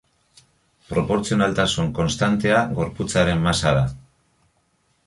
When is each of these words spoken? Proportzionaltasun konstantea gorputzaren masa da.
Proportzionaltasun 0.93 1.91
konstantea 1.99 2.65
gorputzaren 2.81 3.47
masa 3.51 3.77
da. 3.79 3.87